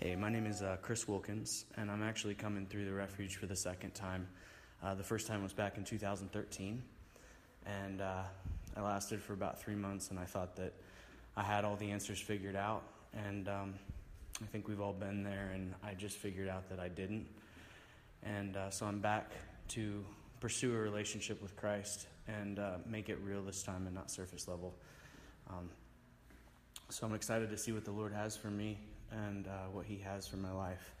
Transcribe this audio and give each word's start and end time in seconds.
Hey, 0.00 0.14
my 0.14 0.30
name 0.30 0.46
is 0.46 0.62
uh, 0.62 0.76
Chris 0.80 1.08
Wilkins, 1.08 1.64
and 1.76 1.90
I'm 1.90 2.04
actually 2.04 2.36
coming 2.36 2.66
through 2.66 2.84
the 2.84 2.92
refuge 2.92 3.34
for 3.34 3.46
the 3.46 3.56
second 3.56 3.96
time. 3.96 4.28
Uh, 4.80 4.94
the 4.94 5.02
first 5.02 5.26
time 5.26 5.42
was 5.42 5.52
back 5.52 5.76
in 5.76 5.82
2013, 5.82 6.80
and 7.66 8.00
uh, 8.00 8.22
I 8.76 8.80
lasted 8.80 9.20
for 9.20 9.32
about 9.32 9.60
three 9.60 9.74
months, 9.74 10.10
and 10.10 10.18
I 10.20 10.24
thought 10.24 10.54
that 10.54 10.72
I 11.36 11.42
had 11.42 11.64
all 11.64 11.74
the 11.74 11.90
answers 11.90 12.20
figured 12.20 12.54
out, 12.54 12.84
and 13.12 13.48
um, 13.48 13.74
I 14.40 14.46
think 14.46 14.68
we've 14.68 14.80
all 14.80 14.92
been 14.92 15.24
there, 15.24 15.50
and 15.52 15.74
I 15.82 15.94
just 15.94 16.18
figured 16.18 16.48
out 16.48 16.68
that 16.68 16.78
I 16.78 16.86
didn't. 16.86 17.26
And 18.22 18.56
uh, 18.56 18.70
so 18.70 18.86
I'm 18.86 19.00
back 19.00 19.32
to 19.70 20.04
pursue 20.38 20.76
a 20.76 20.78
relationship 20.78 21.42
with 21.42 21.56
Christ 21.56 22.06
and 22.28 22.60
uh, 22.60 22.76
make 22.86 23.08
it 23.08 23.18
real 23.24 23.42
this 23.42 23.64
time 23.64 23.84
and 23.86 23.96
not 23.96 24.12
surface 24.12 24.46
level. 24.46 24.76
Um, 25.50 25.68
so 26.88 27.04
I'm 27.04 27.14
excited 27.14 27.50
to 27.50 27.58
see 27.58 27.72
what 27.72 27.84
the 27.84 27.90
Lord 27.90 28.12
has 28.12 28.36
for 28.36 28.46
me 28.46 28.78
and 29.12 29.46
uh, 29.46 29.68
what 29.72 29.86
He 29.86 29.98
has 29.98 30.26
for 30.26 30.36
my 30.36 30.52
life. 30.52 30.92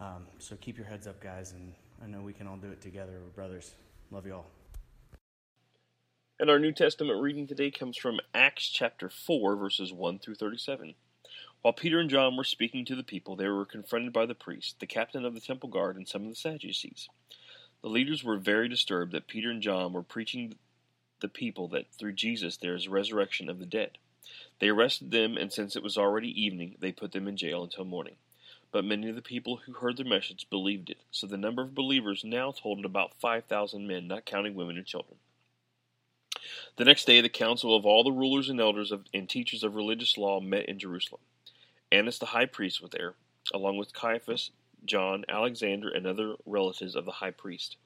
Um, 0.00 0.26
so 0.38 0.56
keep 0.56 0.76
your 0.76 0.86
heads 0.86 1.06
up, 1.06 1.20
guys, 1.20 1.52
and 1.52 1.72
I 2.02 2.06
know 2.06 2.20
we 2.20 2.32
can 2.32 2.46
all 2.46 2.56
do 2.56 2.70
it 2.70 2.80
together. 2.80 3.12
We're 3.22 3.30
brothers. 3.30 3.72
Love 4.10 4.26
you 4.26 4.34
all. 4.34 4.46
And 6.38 6.50
our 6.50 6.58
New 6.58 6.72
Testament 6.72 7.22
reading 7.22 7.46
today 7.46 7.70
comes 7.70 7.96
from 7.96 8.18
Acts 8.34 8.68
chapter 8.68 9.08
4, 9.08 9.56
verses 9.56 9.92
1 9.92 10.18
through 10.18 10.34
37. 10.34 10.94
While 11.62 11.72
Peter 11.72 12.00
and 12.00 12.10
John 12.10 12.36
were 12.36 12.44
speaking 12.44 12.84
to 12.86 12.96
the 12.96 13.02
people, 13.02 13.36
they 13.36 13.48
were 13.48 13.64
confronted 13.64 14.12
by 14.12 14.26
the 14.26 14.34
priest, 14.34 14.80
the 14.80 14.86
captain 14.86 15.24
of 15.24 15.34
the 15.34 15.40
temple 15.40 15.70
guard, 15.70 15.96
and 15.96 16.06
some 16.06 16.24
of 16.24 16.28
the 16.28 16.34
Sadducees. 16.34 17.08
The 17.82 17.88
leaders 17.88 18.24
were 18.24 18.36
very 18.36 18.68
disturbed 18.68 19.12
that 19.12 19.28
Peter 19.28 19.50
and 19.50 19.62
John 19.62 19.92
were 19.92 20.02
preaching 20.02 20.56
the 21.20 21.28
people 21.28 21.68
that 21.68 21.86
through 21.98 22.14
Jesus 22.14 22.56
there 22.56 22.74
is 22.74 22.88
resurrection 22.88 23.48
of 23.48 23.58
the 23.58 23.66
dead. 23.66 23.98
They 24.58 24.68
arrested 24.68 25.10
them, 25.10 25.36
and 25.36 25.52
since 25.52 25.76
it 25.76 25.82
was 25.82 25.98
already 25.98 26.28
evening, 26.28 26.76
they 26.80 26.92
put 26.92 27.12
them 27.12 27.28
in 27.28 27.36
jail 27.36 27.62
until 27.62 27.84
morning. 27.84 28.16
But 28.72 28.84
many 28.84 29.08
of 29.08 29.14
the 29.14 29.22
people 29.22 29.58
who 29.58 29.74
heard 29.74 29.96
their 29.96 30.06
message 30.06 30.48
believed 30.50 30.90
it, 30.90 30.98
so 31.10 31.26
the 31.26 31.36
number 31.36 31.62
of 31.62 31.74
believers 31.74 32.24
now 32.24 32.50
totaled 32.50 32.84
about 32.84 33.20
5,000 33.20 33.86
men, 33.86 34.08
not 34.08 34.24
counting 34.24 34.54
women 34.54 34.76
and 34.76 34.86
children. 34.86 35.18
The 36.76 36.84
next 36.84 37.04
day, 37.04 37.20
the 37.20 37.28
council 37.28 37.76
of 37.76 37.86
all 37.86 38.02
the 38.02 38.10
rulers 38.10 38.48
and 38.48 38.60
elders 38.60 38.90
of, 38.90 39.04
and 39.14 39.28
teachers 39.28 39.62
of 39.62 39.76
religious 39.76 40.18
law 40.18 40.40
met 40.40 40.66
in 40.66 40.78
Jerusalem. 40.78 41.20
Annas 41.92 42.18
the 42.18 42.26
high 42.26 42.46
priest 42.46 42.82
was 42.82 42.90
there, 42.90 43.14
along 43.52 43.76
with 43.76 43.92
Caiaphas, 43.92 44.50
John, 44.84 45.24
Alexander, 45.28 45.88
and 45.88 46.06
other 46.06 46.34
relatives 46.44 46.96
of 46.96 47.04
the 47.04 47.12
high 47.12 47.30
priest. 47.30 47.76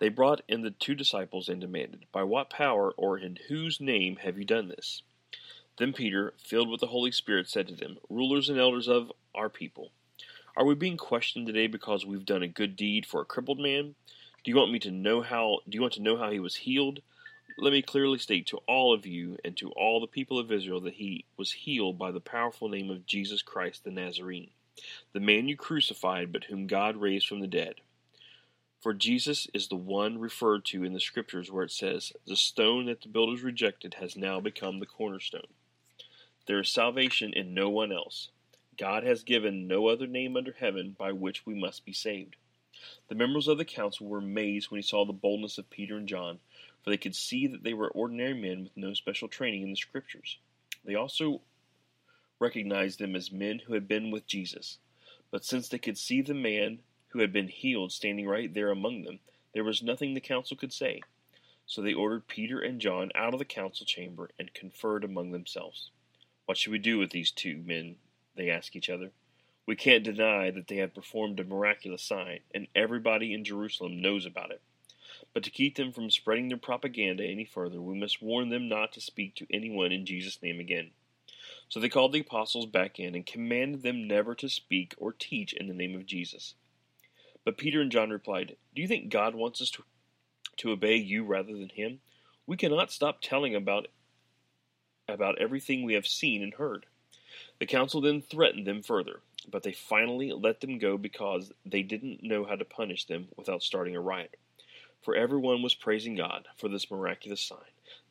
They 0.00 0.08
brought 0.08 0.42
in 0.48 0.62
the 0.62 0.70
two 0.70 0.94
disciples 0.94 1.48
and 1.48 1.60
demanded, 1.60 2.06
By 2.12 2.24
what 2.24 2.50
power 2.50 2.92
or 2.92 3.18
in 3.18 3.38
whose 3.48 3.80
name 3.80 4.16
have 4.16 4.38
you 4.38 4.44
done 4.44 4.68
this? 4.68 5.02
Then 5.78 5.92
Peter, 5.92 6.34
filled 6.38 6.68
with 6.68 6.80
the 6.80 6.88
Holy 6.88 7.12
Spirit, 7.12 7.48
said 7.48 7.68
to 7.68 7.74
them, 7.76 7.98
Rulers 8.08 8.48
and 8.48 8.58
elders 8.58 8.88
of 8.88 9.12
our 9.32 9.48
people, 9.48 9.92
are 10.56 10.64
we 10.64 10.74
being 10.74 10.96
questioned 10.96 11.46
today 11.46 11.68
because 11.68 12.04
we've 12.04 12.26
done 12.26 12.42
a 12.42 12.48
good 12.48 12.74
deed 12.74 13.06
for 13.06 13.20
a 13.20 13.24
crippled 13.24 13.60
man? 13.60 13.94
Do 14.42 14.50
you 14.50 14.56
want 14.56 14.72
me 14.72 14.80
to 14.80 14.90
know 14.90 15.22
how 15.22 15.60
do 15.68 15.76
you 15.76 15.80
want 15.80 15.94
to 15.94 16.02
know 16.02 16.16
how 16.16 16.32
he 16.32 16.40
was 16.40 16.56
healed? 16.56 16.98
Let 17.56 17.72
me 17.72 17.80
clearly 17.80 18.18
state 18.18 18.48
to 18.48 18.58
all 18.66 18.92
of 18.92 19.06
you 19.06 19.38
and 19.44 19.56
to 19.58 19.70
all 19.70 20.00
the 20.00 20.08
people 20.08 20.38
of 20.38 20.50
Israel 20.50 20.80
that 20.80 20.94
he 20.94 21.24
was 21.36 21.52
healed 21.52 21.96
by 21.96 22.10
the 22.10 22.20
powerful 22.20 22.68
name 22.68 22.90
of 22.90 23.06
Jesus 23.06 23.40
Christ 23.40 23.84
the 23.84 23.92
Nazarene, 23.92 24.50
the 25.12 25.20
man 25.20 25.46
you 25.46 25.56
crucified, 25.56 26.32
but 26.32 26.44
whom 26.44 26.66
God 26.66 26.96
raised 26.96 27.28
from 27.28 27.38
the 27.38 27.46
dead. 27.46 27.76
For 28.80 28.94
Jesus 28.94 29.46
is 29.54 29.68
the 29.68 29.76
one 29.76 30.18
referred 30.18 30.64
to 30.66 30.82
in 30.82 30.92
the 30.92 31.00
Scriptures 31.00 31.52
where 31.52 31.64
it 31.64 31.72
says, 31.72 32.12
The 32.26 32.36
stone 32.36 32.86
that 32.86 33.02
the 33.02 33.08
builders 33.08 33.42
rejected 33.42 33.94
has 33.94 34.16
now 34.16 34.40
become 34.40 34.80
the 34.80 34.86
cornerstone. 34.86 35.46
There 36.48 36.58
is 36.58 36.68
salvation 36.68 37.32
in 37.32 37.54
no 37.54 37.68
one 37.68 37.92
else. 37.92 38.30
God 38.76 39.04
has 39.04 39.22
given 39.22 39.68
no 39.68 39.86
other 39.86 40.08
name 40.08 40.36
under 40.36 40.56
heaven 40.58 40.96
by 40.98 41.12
which 41.12 41.46
we 41.46 41.54
must 41.54 41.84
be 41.84 41.92
saved. 41.92 42.34
The 43.06 43.14
members 43.14 43.46
of 43.46 43.58
the 43.58 43.64
council 43.64 44.08
were 44.08 44.18
amazed 44.18 44.70
when 44.70 44.78
he 44.80 44.86
saw 44.86 45.04
the 45.04 45.12
boldness 45.12 45.58
of 45.58 45.70
Peter 45.70 45.96
and 45.96 46.08
John 46.08 46.40
for 46.88 46.90
they 46.90 46.96
could 46.96 47.14
see 47.14 47.46
that 47.46 47.64
they 47.64 47.74
were 47.74 47.90
ordinary 47.90 48.32
men 48.32 48.64
with 48.64 48.76
no 48.76 48.94
special 48.94 49.28
training 49.28 49.62
in 49.62 49.68
the 49.68 49.76
Scriptures. 49.76 50.38
They 50.84 50.94
also 50.94 51.42
recognized 52.40 52.98
them 52.98 53.14
as 53.14 53.30
men 53.30 53.60
who 53.66 53.74
had 53.74 53.86
been 53.86 54.10
with 54.10 54.26
Jesus. 54.26 54.78
But 55.30 55.44
since 55.44 55.68
they 55.68 55.78
could 55.78 55.98
see 55.98 56.22
the 56.22 56.32
man 56.32 56.78
who 57.08 57.18
had 57.18 57.30
been 57.30 57.48
healed 57.48 57.92
standing 57.92 58.26
right 58.26 58.54
there 58.54 58.70
among 58.70 59.02
them, 59.02 59.20
there 59.52 59.64
was 59.64 59.82
nothing 59.82 60.14
the 60.14 60.20
council 60.20 60.56
could 60.56 60.72
say. 60.72 61.02
So 61.66 61.82
they 61.82 61.92
ordered 61.92 62.26
Peter 62.26 62.58
and 62.58 62.80
John 62.80 63.10
out 63.14 63.34
of 63.34 63.38
the 63.38 63.44
council 63.44 63.84
chamber 63.84 64.30
and 64.38 64.54
conferred 64.54 65.04
among 65.04 65.32
themselves. 65.32 65.90
What 66.48 66.56
should 66.56 66.72
we 66.72 66.78
do 66.78 66.96
with 66.96 67.10
these 67.10 67.30
two 67.30 67.58
men? 67.58 67.96
They 68.34 68.48
asked 68.48 68.74
each 68.74 68.88
other. 68.88 69.10
We 69.66 69.76
can't 69.76 70.02
deny 70.02 70.50
that 70.50 70.66
they 70.66 70.76
have 70.76 70.94
performed 70.94 71.38
a 71.38 71.44
miraculous 71.44 72.02
sign, 72.02 72.40
and 72.54 72.68
everybody 72.74 73.34
in 73.34 73.44
Jerusalem 73.44 74.00
knows 74.00 74.24
about 74.24 74.50
it. 74.50 74.62
But 75.34 75.42
to 75.42 75.50
keep 75.50 75.76
them 75.76 75.92
from 75.92 76.10
spreading 76.10 76.48
their 76.48 76.56
propaganda 76.56 77.22
any 77.22 77.44
further, 77.44 77.82
we 77.82 78.00
must 78.00 78.22
warn 78.22 78.48
them 78.48 78.66
not 78.66 78.94
to 78.94 79.00
speak 79.02 79.34
to 79.34 79.46
anyone 79.50 79.92
in 79.92 80.06
Jesus' 80.06 80.42
name 80.42 80.58
again. 80.58 80.92
So 81.68 81.80
they 81.80 81.90
called 81.90 82.14
the 82.14 82.20
apostles 82.20 82.64
back 82.64 82.98
in 82.98 83.14
and 83.14 83.26
commanded 83.26 83.82
them 83.82 84.08
never 84.08 84.34
to 84.36 84.48
speak 84.48 84.94
or 84.96 85.12
teach 85.12 85.52
in 85.52 85.68
the 85.68 85.74
name 85.74 85.94
of 85.94 86.06
Jesus. 86.06 86.54
But 87.44 87.58
Peter 87.58 87.82
and 87.82 87.92
John 87.92 88.08
replied, 88.08 88.56
Do 88.74 88.80
you 88.80 88.88
think 88.88 89.10
God 89.10 89.34
wants 89.34 89.60
us 89.60 89.68
to, 89.72 89.82
to 90.56 90.70
obey 90.70 90.96
you 90.96 91.24
rather 91.24 91.52
than 91.52 91.68
him? 91.68 92.00
We 92.46 92.56
cannot 92.56 92.90
stop 92.90 93.20
telling 93.20 93.54
about 93.54 93.88
about 95.08 95.38
everything 95.38 95.82
we 95.82 95.94
have 95.94 96.06
seen 96.06 96.42
and 96.42 96.54
heard. 96.54 96.86
The 97.58 97.66
council 97.66 98.00
then 98.00 98.22
threatened 98.22 98.66
them 98.66 98.82
further, 98.82 99.20
but 99.50 99.62
they 99.62 99.72
finally 99.72 100.32
let 100.32 100.60
them 100.60 100.78
go 100.78 100.96
because 100.98 101.52
they 101.64 101.82
didn't 101.82 102.22
know 102.22 102.44
how 102.44 102.56
to 102.56 102.64
punish 102.64 103.06
them 103.06 103.28
without 103.36 103.62
starting 103.62 103.96
a 103.96 104.00
riot 104.00 104.36
for 105.02 105.14
everyone 105.14 105.62
was 105.62 105.74
praising 105.74 106.16
God 106.16 106.48
for 106.56 106.68
this 106.68 106.90
miraculous 106.90 107.40
sign, 107.40 107.58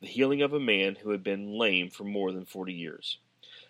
the 0.00 0.06
healing 0.06 0.42
of 0.42 0.52
a 0.52 0.60
man 0.60 0.96
who 0.96 1.10
had 1.10 1.22
been 1.22 1.56
lame 1.58 1.90
for 1.90 2.04
more 2.04 2.32
than 2.32 2.44
forty 2.44 2.72
years. 2.72 3.18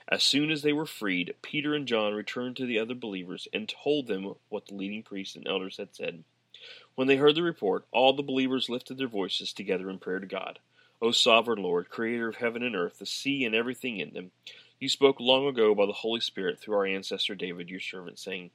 As 0.08 0.22
soon 0.22 0.50
as 0.50 0.62
they 0.62 0.72
were 0.72 0.86
freed, 0.86 1.34
Peter 1.42 1.74
and 1.74 1.86
John 1.86 2.14
returned 2.14 2.56
to 2.56 2.66
the 2.66 2.78
other 2.78 2.94
believers 2.94 3.46
and 3.52 3.68
told 3.68 4.06
them 4.06 4.34
what 4.48 4.66
the 4.66 4.74
leading 4.74 5.02
priests 5.02 5.36
and 5.36 5.46
elders 5.46 5.76
had 5.76 5.94
said. 5.94 6.24
When 6.94 7.06
they 7.06 7.16
heard 7.16 7.34
the 7.34 7.42
report, 7.42 7.84
all 7.92 8.14
the 8.14 8.22
believers 8.22 8.70
lifted 8.70 8.96
their 8.96 9.08
voices 9.08 9.52
together 9.52 9.90
in 9.90 9.98
prayer 9.98 10.20
to 10.20 10.26
God. 10.26 10.58
O 11.00 11.12
sovereign 11.12 11.62
Lord, 11.62 11.88
creator 11.90 12.28
of 12.28 12.36
heaven 12.36 12.62
and 12.62 12.74
earth, 12.74 12.98
the 12.98 13.06
sea 13.06 13.44
and 13.44 13.54
everything 13.54 13.98
in 13.98 14.14
them, 14.14 14.30
you 14.80 14.88
spoke 14.88 15.20
long 15.20 15.46
ago 15.46 15.74
by 15.74 15.86
the 15.86 15.92
Holy 15.92 16.20
Spirit 16.20 16.58
through 16.60 16.76
our 16.76 16.86
ancestor 16.86 17.34
David, 17.34 17.70
your 17.70 17.80
servant, 17.80 18.18
saying, 18.18 18.50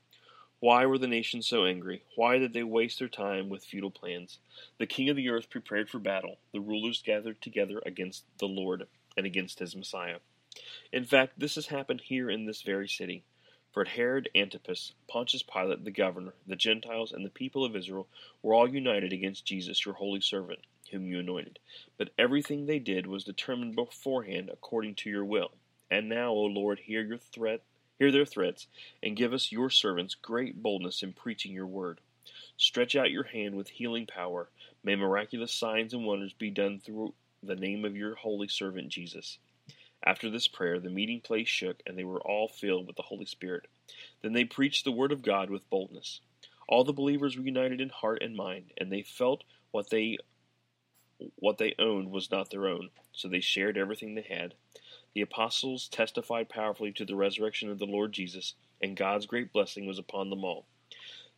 why 0.63 0.85
were 0.85 0.97
the 0.97 1.07
nations 1.07 1.45
so 1.45 1.65
angry? 1.65 2.03
Why 2.15 2.37
did 2.37 2.53
they 2.53 2.63
waste 2.63 2.99
their 2.99 3.09
time 3.09 3.49
with 3.49 3.65
futile 3.65 3.91
plans? 3.91 4.39
The 4.77 4.85
king 4.85 5.09
of 5.09 5.17
the 5.17 5.27
earth 5.27 5.49
prepared 5.49 5.89
for 5.89 5.99
battle. 5.99 6.37
The 6.53 6.61
rulers 6.61 7.03
gathered 7.05 7.41
together 7.41 7.81
against 7.85 8.23
the 8.37 8.47
Lord 8.47 8.87
and 9.17 9.25
against 9.25 9.59
his 9.59 9.75
Messiah. 9.75 10.19
In 10.93 11.03
fact, 11.03 11.37
this 11.37 11.55
has 11.55 11.65
happened 11.65 12.03
here 12.05 12.29
in 12.29 12.45
this 12.45 12.61
very 12.61 12.87
city. 12.87 13.25
For 13.73 13.83
Herod 13.83 14.29
Antipas, 14.33 14.93
Pontius 15.09 15.43
Pilate, 15.43 15.83
the 15.83 15.91
governor, 15.91 16.33
the 16.47 16.55
Gentiles, 16.55 17.11
and 17.11 17.25
the 17.25 17.29
people 17.29 17.65
of 17.65 17.75
Israel 17.75 18.07
were 18.41 18.53
all 18.53 18.69
united 18.69 19.11
against 19.11 19.43
Jesus, 19.43 19.85
your 19.85 19.95
holy 19.95 20.21
servant, 20.21 20.59
whom 20.93 21.05
you 21.05 21.19
anointed. 21.19 21.59
But 21.97 22.11
everything 22.17 22.65
they 22.65 22.79
did 22.79 23.05
was 23.05 23.25
determined 23.25 23.75
beforehand 23.75 24.49
according 24.53 24.95
to 24.95 25.09
your 25.09 25.25
will. 25.25 25.51
And 25.91 26.07
now, 26.07 26.31
O 26.31 26.43
Lord, 26.43 26.79
hear 26.79 27.03
your 27.03 27.17
threat 27.17 27.63
Hear 27.99 28.11
their 28.11 28.25
threats, 28.25 28.67
and 29.01 29.15
give 29.15 29.33
us, 29.33 29.51
your 29.51 29.69
servants, 29.69 30.15
great 30.15 30.61
boldness 30.61 31.03
in 31.03 31.13
preaching 31.13 31.53
your 31.53 31.67
word. 31.67 32.01
Stretch 32.57 32.95
out 32.95 33.11
your 33.11 33.23
hand 33.23 33.55
with 33.55 33.69
healing 33.69 34.07
power. 34.07 34.49
May 34.83 34.95
miraculous 34.95 35.53
signs 35.53 35.93
and 35.93 36.03
wonders 36.03 36.33
be 36.33 36.49
done 36.49 36.79
through 36.79 37.13
the 37.43 37.55
name 37.55 37.85
of 37.85 37.95
your 37.95 38.15
holy 38.15 38.47
servant 38.47 38.89
Jesus. 38.89 39.37
After 40.03 40.29
this 40.29 40.47
prayer, 40.47 40.79
the 40.79 40.89
meeting 40.89 41.21
place 41.21 41.47
shook, 41.47 41.81
and 41.85 41.97
they 41.97 42.03
were 42.03 42.19
all 42.19 42.47
filled 42.47 42.87
with 42.87 42.95
the 42.95 43.03
Holy 43.03 43.25
Spirit. 43.25 43.67
Then 44.21 44.33
they 44.33 44.43
preached 44.43 44.85
the 44.85 44.91
word 44.91 45.11
of 45.11 45.21
God 45.21 45.49
with 45.49 45.69
boldness. 45.69 46.19
All 46.67 46.83
the 46.83 46.93
believers 46.93 47.37
were 47.37 47.45
united 47.45 47.79
in 47.79 47.89
heart 47.89 48.23
and 48.23 48.35
mind, 48.35 48.73
and 48.77 48.91
they 48.91 49.03
felt 49.03 49.43
what 49.71 49.89
they 49.89 50.17
what 51.35 51.57
they 51.57 51.75
owned 51.79 52.11
was 52.11 52.31
not 52.31 52.49
their 52.49 52.67
own, 52.67 52.89
so 53.11 53.27
they 53.27 53.39
shared 53.39 53.77
everything 53.77 54.15
they 54.15 54.21
had. 54.21 54.55
The 55.13 55.21
apostles 55.21 55.87
testified 55.87 56.49
powerfully 56.49 56.91
to 56.93 57.05
the 57.05 57.15
resurrection 57.15 57.69
of 57.69 57.79
the 57.79 57.85
Lord 57.85 58.11
Jesus, 58.11 58.55
and 58.81 58.97
God's 58.97 59.25
great 59.25 59.53
blessing 59.53 59.85
was 59.85 59.99
upon 59.99 60.29
them 60.29 60.43
all. 60.43 60.65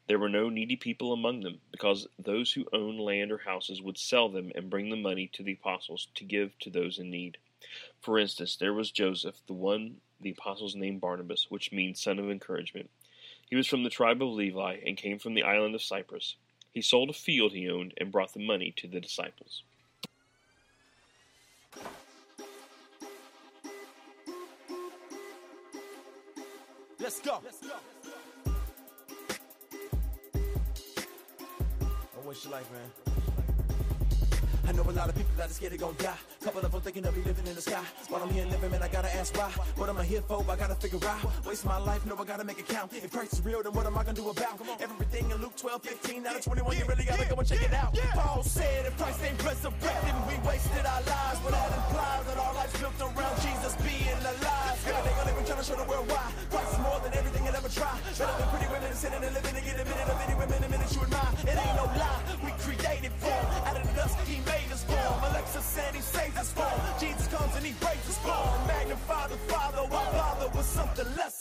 There 0.08 0.20
were 0.20 0.30
no 0.30 0.50
needy 0.50 0.76
people 0.76 1.12
among 1.12 1.42
them, 1.42 1.62
because 1.72 2.08
those 2.18 2.54
who 2.54 2.68
owned 2.72 3.00
land 3.00 3.32
or 3.32 3.40
houses 3.40 3.82
would 3.82 3.98
sell 3.98 4.30
them 4.30 4.52
and 4.56 4.70
bring 4.70 4.90
the 4.90 4.96
money 4.96 5.28
to 5.34 5.44
the 5.44 5.54
apostles 5.54 6.08
to 6.16 6.24
give 6.24 6.58
to 6.60 6.70
those 6.70 7.00
in 7.00 7.10
need. 7.10 7.38
For 8.00 8.20
instance, 8.20 8.56
there 8.56 8.74
was 8.74 8.92
Joseph, 8.92 9.42
the 9.48 9.54
one 9.54 10.02
the 10.22 10.32
apostles 10.32 10.76
named 10.76 11.02
Barnabas, 11.02 11.48
which 11.50 11.72
means 11.72 12.02
son 12.02 12.20
of 12.20 12.30
encouragement. 12.30 12.90
He 13.50 13.56
was 13.56 13.68
from 13.68 13.84
the 13.84 13.90
tribe 13.90 14.22
of 14.22 14.30
Levi 14.30 14.78
and 14.86 14.98
came 14.98 15.20
from 15.20 15.34
the 15.34 15.44
island 15.44 15.76
of 15.76 15.84
Cyprus. 15.84 16.36
He 16.72 16.82
sold 16.82 17.10
a 17.10 17.14
field 17.14 17.54
he 17.54 17.70
owned 17.70 17.94
and 17.98 18.12
brought 18.12 18.34
the 18.34 18.46
money 18.46 18.74
to 18.78 18.88
the 18.88 19.00
disciples. 19.00 19.64
Let's 27.06 27.22
go. 27.22 27.38
Oh, 27.38 27.42
what's 32.24 32.44
your 32.44 32.54
life, 32.54 32.68
man? 32.72 32.90
I 34.68 34.72
know 34.72 34.82
a 34.82 34.90
lot 34.90 35.10
of 35.10 35.16
people 35.16 35.30
that 35.38 35.52
are 35.52 35.54
scared 35.54 35.74
they 35.74 35.78
gon' 35.78 35.94
die. 36.00 36.18
Couple 36.44 36.66
of 36.66 36.72
them 36.72 36.82
thinking 36.82 37.04
they'll 37.04 37.12
be 37.12 37.22
living 37.22 37.46
in 37.46 37.54
the 37.54 37.62
sky. 37.62 37.84
While 38.10 38.24
I'm 38.24 38.32
here 38.32 38.48
living, 38.48 38.72
man, 38.72 38.82
I 38.82 38.88
gotta 38.88 39.16
ask 39.16 39.38
why. 39.38 39.52
What 39.76 39.88
am 39.88 40.00
I 40.00 40.04
here 40.04 40.24
for? 40.24 40.44
I 40.50 40.56
gotta 40.56 40.74
figure 40.74 40.98
out. 41.08 41.46
Waste 41.46 41.66
my 41.66 41.78
life, 41.78 42.04
no, 42.08 42.18
I 42.18 42.26
gotta 42.26 42.44
make 42.44 42.58
it 42.58 42.68
count. 42.68 42.92
If 42.92 43.12
Christ 43.12 43.34
is 43.34 43.46
real, 43.46 43.62
then 43.62 43.74
what 43.74 43.86
am 43.86 43.96
I 44.00 44.04
gonna 44.04 44.16
do 44.16 44.28
about 44.28 44.60
everything 44.82 45.30
in 45.30 45.38
Luke 45.38 45.56
12, 45.58 45.84
15, 45.84 46.26
out 46.26 46.38
of 46.38 46.44
21? 46.44 46.76
You 46.76 46.86
really 46.86 47.04
gotta 47.04 47.30
go 47.30 47.36
and 47.36 47.48
check 47.48 47.62
it 47.62 47.72
out. 47.72 47.96
Paul 48.16 48.42
said, 48.42 48.88
if 48.88 48.98
Christ 48.98 49.24
ain't 49.24 49.46
resurrected, 49.46 50.16
we 50.28 50.40
wasted 50.48 50.88
our 50.88 51.04
lives. 51.04 51.40
But 51.46 51.52
that 51.52 51.85
try. 58.16 58.26
Better 58.26 58.38
than 58.40 58.50
pretty 58.50 58.68
women 58.72 58.94
sitting 58.96 59.24
and 59.24 59.34
living 59.34 59.56
to 59.56 59.62
get 59.62 59.76
a 59.76 59.86
minute 59.86 60.10
of 60.10 60.20
any 60.26 60.36
women, 60.36 60.64
a 60.64 60.70
minute 60.70 60.90
you 60.96 61.02
admire. 61.02 61.34
It 61.44 61.58
ain't 61.60 61.76
no 61.76 61.86
lie. 62.00 62.22
We 62.44 62.52
created 62.64 63.12
for 63.20 63.40
out 63.68 63.76
of 63.76 63.84
the 63.88 63.94
dust. 63.94 64.16
He 64.28 64.38
made 64.46 64.72
us 64.72 64.84
born. 64.84 65.16
Alexa 65.30 65.62
said 65.62 65.96
he 65.96 66.02
saved 66.02 66.38
us 66.38 66.52
from. 66.54 66.72
Jesus 67.00 67.28
comes 67.28 67.56
and 67.56 67.66
he 67.66 67.74
breaks 67.84 68.08
us 68.10 68.20
born. 68.24 68.68
Magnify 68.68 69.28
the 69.28 69.38
Father, 69.52 69.84
our 69.84 70.12
Father 70.20 70.48
was 70.56 70.66
something 70.66 71.08
lesser. 71.16 71.35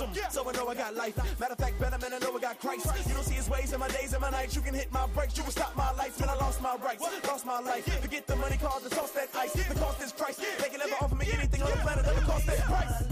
Him. 0.00 0.10
So 0.30 0.48
I 0.48 0.52
know 0.52 0.68
I 0.68 0.74
got 0.74 0.94
life. 0.94 1.16
Matter 1.38 1.52
of 1.52 1.58
fact, 1.58 1.78
better 1.78 1.98
man, 1.98 2.14
I 2.14 2.18
know 2.18 2.36
I 2.36 2.40
got 2.40 2.60
Christ. 2.60 2.86
You 3.06 3.14
don't 3.14 3.24
see 3.24 3.34
his 3.34 3.48
ways 3.48 3.72
in 3.72 3.80
my 3.80 3.88
days 3.88 4.12
and 4.12 4.22
my 4.22 4.30
nights. 4.30 4.54
You 4.56 4.62
can 4.62 4.74
hit 4.74 4.92
my 4.92 5.06
brakes, 5.08 5.36
you 5.36 5.42
can 5.42 5.52
stop 5.52 5.76
my 5.76 5.92
life. 5.92 6.16
Till 6.16 6.28
I 6.28 6.34
lost 6.34 6.60
my 6.62 6.76
rights, 6.76 7.04
lost 7.26 7.46
my 7.46 7.60
life. 7.60 7.84
Forget 8.00 8.26
the 8.26 8.36
money, 8.36 8.56
cause 8.56 8.82
the 8.82 8.90
toss 8.90 9.10
that 9.12 9.28
ice. 9.36 9.52
The 9.52 9.74
cost 9.74 10.02
is 10.02 10.12
Christ. 10.12 10.40
They 10.58 10.68
can 10.68 10.78
never 10.78 10.96
offer 11.00 11.14
me 11.14 11.26
anything 11.32 11.62
on 11.62 11.70
the 11.70 11.76
planet 11.78 12.04
that 12.04 12.14
would 12.14 12.24
cost 12.24 12.46
that 12.46 12.58
price. 12.60 13.09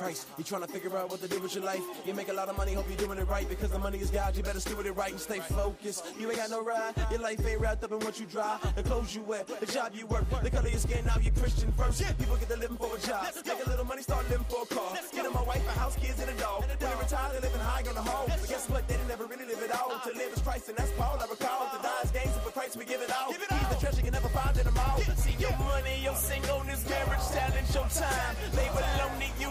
Christ. 0.00 0.28
You 0.38 0.44
trying 0.44 0.62
to 0.62 0.68
figure 0.68 0.96
out 0.96 1.10
what 1.10 1.20
to 1.20 1.28
do 1.28 1.38
with 1.40 1.54
your 1.54 1.64
life. 1.64 1.82
You 2.06 2.14
make 2.14 2.30
a 2.30 2.32
lot 2.32 2.48
of 2.48 2.56
money, 2.56 2.72
hope 2.72 2.88
you're 2.88 2.96
doing 2.96 3.18
it 3.18 3.28
right. 3.28 3.46
Because 3.46 3.70
the 3.70 3.78
money 3.78 3.98
is 3.98 4.10
God, 4.10 4.34
you 4.34 4.42
better 4.42 4.58
steward 4.58 4.86
it 4.86 4.92
right 4.92 5.12
and 5.12 5.20
stay 5.20 5.40
focused. 5.40 6.06
You 6.18 6.28
ain't 6.30 6.38
got 6.38 6.48
no 6.48 6.64
ride. 6.64 6.94
Your 7.10 7.20
life 7.20 7.44
ain't 7.46 7.60
wrapped 7.60 7.84
up 7.84 7.92
in 7.92 8.00
what 8.00 8.18
you 8.18 8.24
drive. 8.24 8.60
The 8.74 8.82
clothes 8.82 9.14
you 9.14 9.22
wear, 9.22 9.44
the 9.44 9.66
job 9.66 9.92
you 9.94 10.06
work, 10.06 10.24
the 10.42 10.48
color 10.48 10.70
your 10.70 10.78
skin, 10.78 11.04
now 11.04 11.18
you 11.20 11.30
Christian 11.32 11.70
first. 11.72 12.00
People 12.18 12.36
get 12.36 12.48
to 12.48 12.56
living 12.56 12.78
for 12.78 12.96
a 12.96 13.00
job. 13.00 13.28
Make 13.46 13.66
a 13.66 13.68
little 13.68 13.84
money, 13.84 14.00
start 14.00 14.24
living 14.30 14.46
for 14.48 14.62
a 14.62 14.74
car. 14.74 14.96
Get 15.12 15.24
them 15.24 15.36
a 15.36 15.44
wife, 15.44 15.68
a 15.68 15.78
house, 15.78 15.96
kids, 15.96 16.18
and 16.18 16.30
a 16.30 16.36
dog. 16.40 16.60
When 16.60 16.70
they 16.80 16.96
retire, 16.96 17.28
they're 17.32 17.42
living 17.42 17.60
high 17.60 17.84
on 17.86 17.94
the 17.94 18.00
hog. 18.00 18.28
But 18.28 18.48
guess 18.48 18.70
what? 18.70 18.88
They 18.88 18.94
didn't 18.94 19.08
never 19.08 19.26
really 19.26 19.44
live 19.44 19.60
it 19.60 19.72
all. 19.78 20.00
To 20.00 20.10
live 20.16 20.32
is 20.32 20.40
Christ, 20.40 20.68
and 20.70 20.78
that's 20.78 20.92
Paul. 20.96 21.20
I 21.20 21.28
recall 21.28 21.68
to 21.76 21.82
die 21.82 22.00
is 22.04 22.10
gain, 22.10 22.32
so 22.32 22.40
for 22.40 22.52
Christ 22.56 22.76
we 22.78 22.86
give 22.86 23.02
it 23.02 23.12
all. 23.12 23.32
He's 23.32 23.44
the 23.44 23.76
treasure 23.76 24.00
you 24.00 24.10
never 24.10 24.32
find 24.32 24.56
in 24.56 24.64
them 24.64 24.78
all. 24.80 24.96
See 25.20 25.36
your 25.36 25.52
money, 25.60 26.00
your 26.02 26.16
singleness, 26.16 26.88
marriage, 26.88 27.26
talent, 27.36 27.68
your 27.74 27.88
time. 27.92 28.36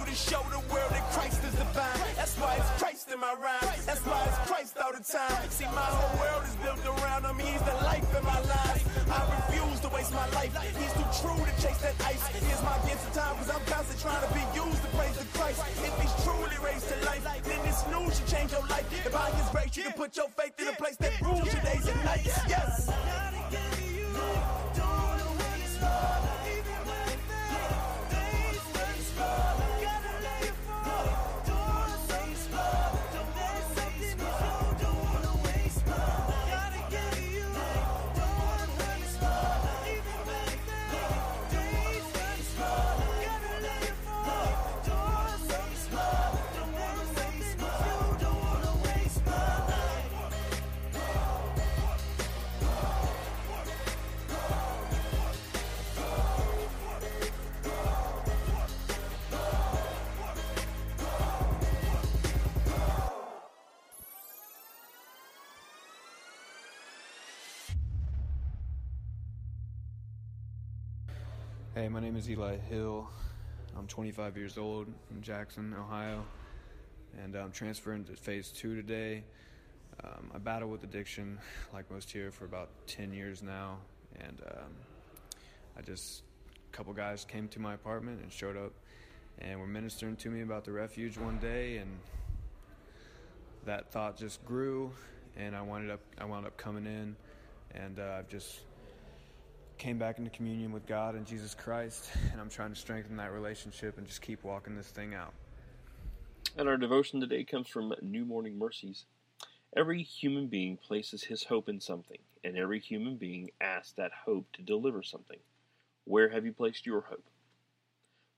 To 0.10 0.16
show 0.16 0.42
the 0.50 0.58
world 0.74 0.90
that 0.90 1.06
Christ 1.14 1.38
is 1.46 1.54
divine. 1.54 2.02
That's 2.18 2.34
why 2.42 2.58
it's 2.58 2.82
Christ 2.82 3.14
in 3.14 3.20
my 3.22 3.30
rhyme. 3.38 3.78
That's 3.86 4.02
why 4.10 4.26
it's 4.26 4.42
Christ 4.50 4.74
all 4.82 4.90
the 4.90 5.06
time. 5.06 5.46
See, 5.54 5.70
my 5.70 5.86
whole 5.86 6.18
world 6.18 6.50
is 6.50 6.58
built 6.66 6.82
around 6.82 7.30
him. 7.30 7.38
He's 7.38 7.62
the 7.62 7.78
life 7.86 8.10
in 8.18 8.26
my 8.26 8.42
life. 8.42 8.82
I 9.06 9.22
refuse 9.38 9.80
to 9.86 9.90
waste 9.94 10.10
my 10.10 10.26
life. 10.34 10.50
He's 10.66 10.94
too 10.98 11.06
true 11.22 11.38
to 11.38 11.54
chase 11.62 11.78
that 11.86 11.94
ice. 12.02 12.26
Here's 12.42 12.64
my 12.66 12.74
gift 12.90 13.06
of 13.06 13.22
time, 13.22 13.38
cause 13.38 13.54
I'm 13.54 13.62
constantly 13.70 14.02
trying 14.02 14.24
to 14.26 14.32
be 14.34 14.42
used 14.58 14.82
to 14.82 14.90
praise 14.98 15.14
the 15.14 15.30
Christ. 15.38 15.62
If 15.78 15.94
he's 16.02 16.16
truly 16.26 16.58
raised 16.58 16.90
to 16.90 16.98
life, 17.06 17.22
then 17.46 17.62
this 17.62 17.86
news 17.94 18.18
should 18.18 18.30
change 18.34 18.50
your 18.50 18.66
life. 18.66 18.90
If 18.90 19.14
by 19.14 19.30
his 19.38 19.46
grace, 19.54 19.78
you 19.78 19.84
can 19.84 19.94
put 19.94 20.18
your 20.18 20.34
faith 20.34 20.58
in 20.58 20.74
a 20.74 20.76
place 20.82 20.98
that 21.06 21.09
Hey, 71.80 71.88
my 71.88 72.02
name 72.02 72.18
is 72.18 72.30
Eli 72.30 72.58
Hill. 72.58 73.10
I'm 73.78 73.88
25 73.88 74.36
years 74.36 74.58
old 74.58 74.88
from 75.08 75.22
Jackson, 75.22 75.74
Ohio, 75.74 76.26
and 77.24 77.34
I'm 77.38 77.54
transferring 77.54 78.04
to 78.04 78.18
phase 78.18 78.50
two 78.50 78.76
today. 78.76 79.24
Um, 80.04 80.30
I 80.36 80.40
battle 80.40 80.68
with 80.68 80.84
addiction, 80.84 81.40
like 81.72 81.90
most 81.90 82.12
here, 82.12 82.32
for 82.32 82.44
about 82.44 82.68
10 82.88 83.14
years 83.14 83.42
now, 83.42 83.78
and 84.20 84.42
um, 84.52 84.74
I 85.78 85.82
just 85.82 86.24
a 86.68 86.76
couple 86.76 86.92
guys 86.92 87.24
came 87.24 87.48
to 87.48 87.62
my 87.62 87.76
apartment 87.76 88.20
and 88.24 88.30
showed 88.30 88.58
up, 88.58 88.74
and 89.38 89.58
were 89.58 89.66
ministering 89.66 90.18
to 90.18 90.30
me 90.30 90.42
about 90.42 90.66
the 90.66 90.74
refuge 90.74 91.18
one 91.18 91.38
day, 91.38 91.78
and 91.78 91.98
that 93.64 93.90
thought 93.90 94.18
just 94.18 94.44
grew, 94.44 94.92
and 95.38 95.56
I 95.56 95.62
wound 95.62 95.90
up 95.90 96.02
I 96.18 96.26
wound 96.26 96.46
up 96.46 96.58
coming 96.58 96.86
in, 96.86 97.16
and 97.74 98.00
uh, 98.00 98.18
I've 98.20 98.28
just 98.28 98.64
came 99.80 99.98
back 99.98 100.18
into 100.18 100.30
communion 100.30 100.74
with 100.74 100.86
God 100.86 101.16
and 101.16 101.26
Jesus 101.26 101.56
Christ, 101.56 102.12
and 102.34 102.42
I'm 102.42 102.50
trying 102.50 102.74
to 102.74 102.80
strengthen 102.80 103.16
that 103.16 103.32
relationship 103.32 103.98
and 103.98 104.06
just 104.06 104.22
keep 104.22 104.44
walking 104.44 104.76
this 104.76 104.90
thing 104.90 105.14
out. 105.14 105.34
And 106.58 106.68
our 106.68 106.76
devotion 106.76 107.22
today 107.22 107.46
comes 107.46 107.70
from 107.70 107.94
New 108.02 108.26
Morning 108.26 108.60
Mercies. 108.60 109.06
Every 109.78 110.04
human 110.04 110.48
being 110.48 110.76
places 110.76 111.24
his 111.24 111.46
hope 111.46 111.70
in 111.70 111.80
something, 111.80 112.18
and 112.44 112.58
every 112.58 112.82
human 112.82 113.16
being 113.16 113.52
asks 113.62 113.94
that 113.94 114.12
hope 114.26 114.48
to 114.54 114.62
deliver 114.62 115.02
something. 115.02 115.40
Where 116.04 116.28
have 116.30 116.46
you 116.46 116.52
placed 116.52 116.86
your 116.86 117.02
hope? 117.02 117.30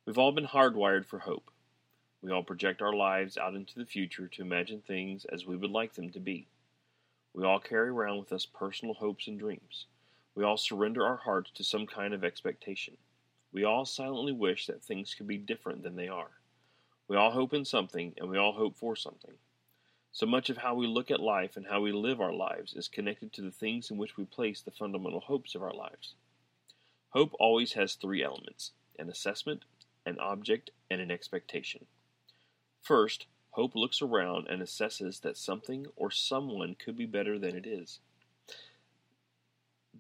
We've 0.05 0.19
all 0.19 0.31
been 0.31 0.45
hardwired 0.45 1.07
for 1.07 1.19
hope. 1.19 1.49
We 2.21 2.31
all 2.31 2.43
project 2.43 2.83
our 2.83 2.93
lives 2.93 3.35
out 3.35 3.55
into 3.55 3.79
the 3.79 3.85
future 3.87 4.27
to 4.27 4.41
imagine 4.43 4.83
things 4.85 5.25
as 5.25 5.47
we 5.47 5.57
would 5.57 5.71
like 5.71 5.95
them 5.95 6.11
to 6.11 6.19
be. 6.19 6.45
We 7.33 7.45
all 7.45 7.59
carry 7.59 7.89
around 7.89 8.19
with 8.19 8.31
us 8.31 8.45
personal 8.45 8.93
hopes 8.93 9.27
and 9.27 9.39
dreams. 9.39 9.87
We 10.33 10.45
all 10.45 10.57
surrender 10.57 11.05
our 11.05 11.17
hearts 11.17 11.51
to 11.51 11.63
some 11.63 11.85
kind 11.85 12.13
of 12.13 12.23
expectation. 12.23 12.97
We 13.51 13.65
all 13.65 13.85
silently 13.85 14.31
wish 14.31 14.65
that 14.67 14.81
things 14.81 15.13
could 15.13 15.27
be 15.27 15.37
different 15.37 15.83
than 15.83 15.97
they 15.97 16.07
are. 16.07 16.31
We 17.09 17.17
all 17.17 17.31
hope 17.31 17.53
in 17.53 17.65
something, 17.65 18.13
and 18.17 18.29
we 18.29 18.37
all 18.37 18.53
hope 18.53 18.77
for 18.77 18.95
something. 18.95 19.33
So 20.13 20.25
much 20.25 20.49
of 20.49 20.57
how 20.57 20.75
we 20.75 20.87
look 20.87 21.11
at 21.11 21.19
life 21.19 21.57
and 21.57 21.67
how 21.67 21.81
we 21.81 21.91
live 21.91 22.21
our 22.21 22.31
lives 22.31 22.73
is 22.73 22.87
connected 22.87 23.33
to 23.33 23.41
the 23.41 23.51
things 23.51 23.91
in 23.91 23.97
which 23.97 24.15
we 24.15 24.23
place 24.23 24.61
the 24.61 24.71
fundamental 24.71 25.19
hopes 25.19 25.53
of 25.53 25.63
our 25.63 25.73
lives. 25.73 26.15
Hope 27.09 27.33
always 27.39 27.73
has 27.73 27.95
three 27.95 28.23
elements 28.23 28.71
an 28.97 29.09
assessment, 29.09 29.65
an 30.05 30.17
object, 30.19 30.71
and 30.89 31.01
an 31.01 31.11
expectation. 31.11 31.87
First, 32.81 33.25
hope 33.51 33.75
looks 33.75 34.01
around 34.01 34.47
and 34.47 34.61
assesses 34.61 35.19
that 35.21 35.37
something 35.37 35.87
or 35.97 36.11
someone 36.11 36.75
could 36.75 36.95
be 36.95 37.05
better 37.05 37.37
than 37.37 37.55
it 37.55 37.65
is 37.65 37.99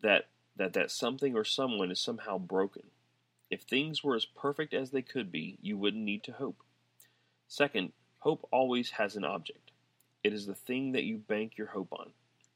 that 0.01 0.27
that 0.55 0.73
that 0.73 0.91
something 0.91 1.35
or 1.35 1.43
someone 1.43 1.91
is 1.91 1.99
somehow 1.99 2.37
broken. 2.37 2.83
If 3.49 3.63
things 3.63 4.03
were 4.03 4.15
as 4.15 4.25
perfect 4.25 4.73
as 4.73 4.91
they 4.91 5.01
could 5.01 5.31
be, 5.31 5.57
you 5.61 5.77
wouldn't 5.77 6.03
need 6.03 6.23
to 6.23 6.31
hope. 6.33 6.63
Second, 7.47 7.91
hope 8.19 8.47
always 8.51 8.91
has 8.91 9.15
an 9.15 9.25
object. 9.25 9.71
It 10.23 10.33
is 10.33 10.45
the 10.45 10.55
thing 10.55 10.91
that 10.91 11.03
you 11.03 11.17
bank 11.17 11.57
your 11.57 11.67
hope 11.67 11.91
on. 11.91 12.11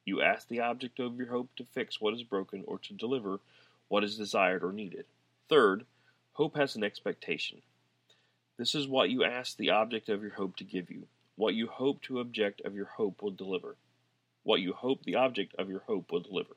You 0.06 0.22
ask 0.22 0.48
the 0.48 0.62
object 0.62 1.00
of 1.00 1.18
your 1.18 1.28
hope 1.28 1.50
to 1.56 1.66
fix 1.66 2.00
what 2.00 2.14
is 2.14 2.24
broken 2.24 2.64
or 2.68 2.78
to 2.80 2.94
deliver 2.94 3.40
what 3.88 4.04
is 4.04 4.18
desired 4.18 4.64
or 4.64 4.72
needed. 4.72 5.06
Third, 5.50 5.86
hope 6.34 6.56
has 6.56 6.76
an 6.76 6.84
expectation. 6.84 7.62
This 8.58 8.76
is 8.76 8.88
what 8.88 9.10
you 9.10 9.24
ask 9.24 9.58
the 9.58 9.72
object 9.72 10.08
of 10.08 10.22
your 10.22 10.32
hope 10.32 10.56
to 10.58 10.64
give 10.64 10.90
you, 10.90 11.08
what 11.36 11.56
you 11.56 11.68
hope 11.68 12.02
to 12.04 12.20
object 12.20 12.62
of 12.62 12.76
your 12.76 12.86
hope 12.86 13.22
will 13.22 13.32
deliver, 13.32 13.76
what 14.44 14.62
you 14.62 14.74
hope 14.74 15.04
the 15.04 15.16
object 15.16 15.56
of 15.56 15.70
your 15.70 15.82
hope 15.82 16.12
will 16.12 16.22
deliver. 16.22 16.56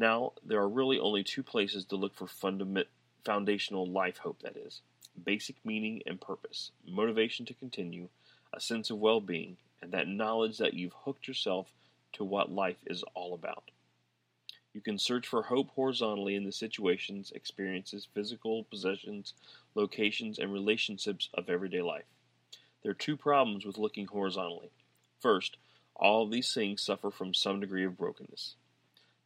Now, 0.00 0.32
there 0.42 0.62
are 0.62 0.68
really 0.68 0.98
only 0.98 1.22
two 1.22 1.42
places 1.42 1.84
to 1.84 1.96
look 1.96 2.14
for 2.14 2.26
fundament, 2.26 2.86
foundational 3.22 3.86
life 3.86 4.16
hope, 4.16 4.40
that 4.40 4.56
is 4.56 4.80
basic 5.22 5.56
meaning 5.62 6.00
and 6.06 6.18
purpose, 6.18 6.70
motivation 6.88 7.44
to 7.44 7.52
continue, 7.52 8.08
a 8.50 8.60
sense 8.60 8.88
of 8.88 8.96
well 8.96 9.20
being, 9.20 9.58
and 9.82 9.92
that 9.92 10.08
knowledge 10.08 10.56
that 10.56 10.72
you've 10.72 10.94
hooked 11.04 11.28
yourself 11.28 11.74
to 12.14 12.24
what 12.24 12.50
life 12.50 12.78
is 12.86 13.04
all 13.12 13.34
about. 13.34 13.64
You 14.72 14.80
can 14.80 14.96
search 14.96 15.26
for 15.26 15.42
hope 15.42 15.68
horizontally 15.68 16.34
in 16.34 16.44
the 16.44 16.52
situations, 16.52 17.30
experiences, 17.34 18.08
physical 18.14 18.64
possessions, 18.64 19.34
locations, 19.74 20.38
and 20.38 20.50
relationships 20.50 21.28
of 21.34 21.50
everyday 21.50 21.82
life. 21.82 22.06
There 22.82 22.92
are 22.92 22.94
two 22.94 23.18
problems 23.18 23.66
with 23.66 23.76
looking 23.76 24.06
horizontally. 24.06 24.70
First, 25.20 25.58
all 25.94 26.22
of 26.22 26.30
these 26.30 26.54
things 26.54 26.80
suffer 26.80 27.10
from 27.10 27.34
some 27.34 27.60
degree 27.60 27.84
of 27.84 27.98
brokenness. 27.98 28.54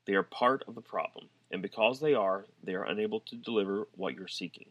They 0.06 0.14
are 0.14 0.22
part 0.22 0.64
of 0.68 0.74
the 0.74 0.80
problem, 0.80 1.28
and 1.50 1.62
because 1.62 2.00
they 2.00 2.14
are, 2.14 2.46
they 2.62 2.74
are 2.74 2.84
unable 2.84 3.20
to 3.20 3.36
deliver 3.36 3.88
what 3.96 4.14
you're 4.14 4.28
seeking. 4.28 4.66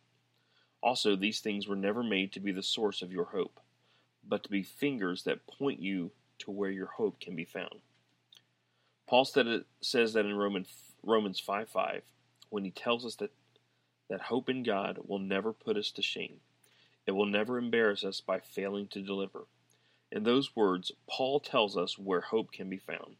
Also, 0.82 1.16
these 1.16 1.40
things 1.40 1.68
were 1.68 1.76
never 1.76 2.04
made 2.04 2.34
to 2.34 2.40
be 2.40 2.52
the 2.52 2.62
source 2.62 3.02
of 3.02 3.12
your 3.12 3.26
hope, 3.26 3.60
but 4.28 4.44
to 4.44 4.50
be 4.50 4.64
fingers 4.64 5.24
that 5.24 5.48
point 5.48 5.80
you 5.80 6.12
to 6.40 6.52
where 6.52 6.70
your 6.70 6.88
hope 6.88 7.20
can 7.20 7.36
be 7.36 7.46
found. 7.46 7.80
Paul 9.08 9.26
says 9.26 10.14
that 10.14 10.26
in 10.26 10.36
Roman, 10.36 10.66
Romans 11.02 11.40
5 11.40 11.70
5, 11.70 12.02
when 12.50 12.64
he 12.64 12.72
tells 12.72 13.06
us 13.06 13.16
that, 13.16 13.32
that 14.10 14.22
hope 14.22 14.50
in 14.50 14.64
God 14.64 15.00
will 15.08 15.20
never 15.20 15.54
put 15.54 15.78
us 15.78 15.92
to 15.92 16.02
shame. 16.02 16.42
It 17.06 17.12
will 17.12 17.26
never 17.26 17.58
embarrass 17.58 18.04
us 18.04 18.22
by 18.22 18.40
failing 18.40 18.88
to 18.88 19.02
deliver. 19.02 19.46
In 20.12 20.24
those 20.24 20.56
words, 20.56 20.92
Paul 21.10 21.40
tells 21.40 21.76
us 21.76 21.98
where 21.98 22.22
hope 22.22 22.52
can 22.52 22.70
be 22.70 22.78
found. 22.78 23.16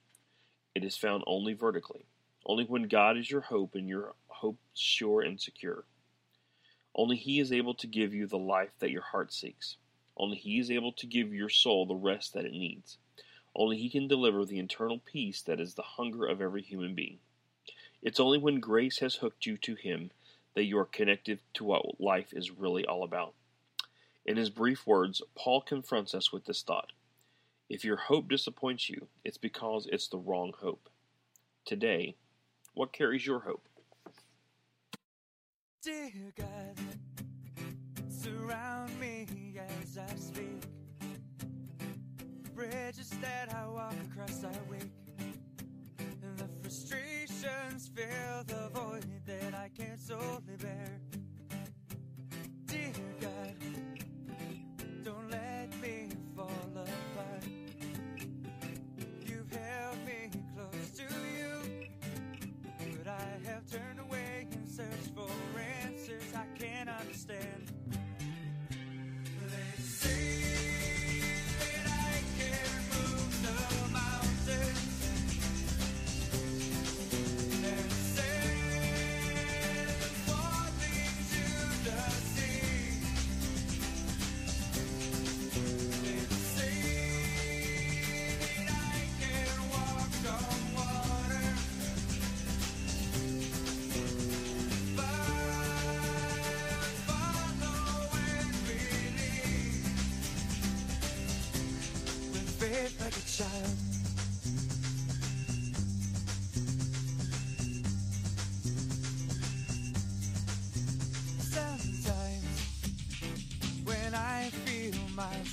It 0.76 0.84
is 0.84 0.98
found 0.98 1.24
only 1.28 1.54
vertically, 1.54 2.06
only 2.46 2.66
when 2.66 2.88
God 2.88 3.18
is 3.18 3.30
your 3.30 3.42
hope 3.42 3.76
and 3.76 3.88
your 3.88 4.16
hope 4.28 4.58
sure 4.74 5.22
and 5.22 5.40
secure. 5.40 5.86
Only 6.96 7.16
He 7.16 7.40
is 7.40 7.52
able 7.52 7.74
to 7.76 7.88
give 7.88 8.14
you 8.14 8.28
the 8.28 8.38
life 8.38 8.72
that 8.80 8.92
your 8.92 9.04
heart 9.04 9.32
seeks. 9.32 9.78
Only 10.18 10.38
He 10.38 10.60
is 10.60 10.72
able 10.72 10.92
to 10.94 11.06
give 11.06 11.34
your 11.34 11.50
soul 11.50 11.86
the 11.86 11.96
rest 11.96 12.34
that 12.34 12.46
it 12.46 12.54
needs. 12.54 12.98
Only 13.56 13.78
He 13.78 13.90
can 13.90 14.08
deliver 14.08 14.46
the 14.46 14.60
eternal 14.60 15.00
peace 15.00 15.42
that 15.44 15.60
is 15.60 15.76
the 15.76 15.84
hunger 15.84 16.26
of 16.26 16.42
every 16.42 16.62
human 16.62 16.96
being. 16.96 17.20
It's 18.02 18.20
only 18.20 18.38
when 18.38 18.60
grace 18.60 19.00
has 19.00 19.16
hooked 19.16 19.46
you 19.46 19.58
to 19.58 19.76
Him 19.76 20.12
that 20.56 20.66
you 20.66 20.78
are 20.78 20.86
connected 20.86 21.40
to 21.54 21.64
what 21.64 22.02
life 22.02 22.34
is 22.34 22.52
really 22.52 22.86
all 22.86 23.04
about. 23.04 23.34
In 24.26 24.38
his 24.38 24.50
brief 24.50 24.88
words, 24.88 25.22
Paul 25.36 25.62
confronts 25.62 26.16
us 26.16 26.32
with 26.32 26.46
this 26.46 26.62
thought 26.62 26.92
If 27.74 27.84
your 27.84 27.98
hope 27.98 28.30
disappoints 28.30 28.88
you, 28.88 29.08
it's 29.24 29.40
because 29.40 29.88
it's 29.92 30.08
the 30.08 30.20
wrong 30.20 30.54
hope. 30.60 30.90
Today, 31.66 32.16
what 32.76 32.94
carries 32.94 33.26
your 33.26 33.40
hope? 33.40 33.68
Dear 35.82 36.12
God, 36.38 36.78
surround 38.10 38.92
me 39.00 39.26
as 39.58 39.98
I 39.98 40.16
speak. 40.18 40.62
Bridges 42.54 43.10
that 43.22 43.52
I 43.52 43.68
walk 43.68 43.96
across. 44.12 44.44
And 44.44 46.38
the 46.38 46.48
frustrations 46.62 47.90
fill 47.96 48.44
the 48.46 48.70
void 48.72 49.04
that 49.26 49.56
I 49.56 49.72
can't 49.76 50.00
solely 50.00 50.58
bear. 50.62 51.00
Dear 52.68 52.94
God, 53.20 53.56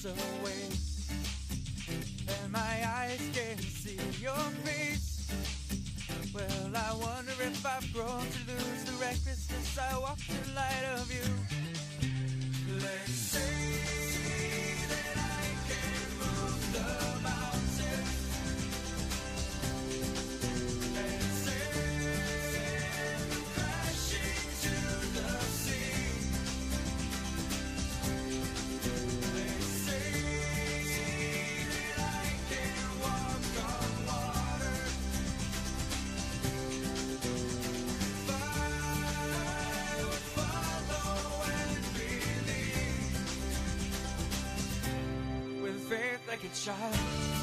miles 0.04 0.18
away 0.40 0.62
and 2.42 2.52
my 2.52 2.58
eyes 2.86 3.20
can't 3.32 3.60
see 3.60 3.98
your 4.22 4.34
face. 4.64 5.28
Well, 6.34 6.76
I 6.76 6.94
wonder 6.94 7.32
if 7.40 7.66
I've 7.66 7.92
grown 7.92 8.20
to 8.20 8.52
lose 8.52 8.84
the 8.84 8.92
recklessness 9.00 9.78
I 9.78 9.98
walk 9.98 10.18
in 10.28 10.54
light 10.54 10.84
of 10.94 11.12
you. 11.12 12.78
Let's 12.80 13.12
say 13.12 13.89
child. 46.52 47.39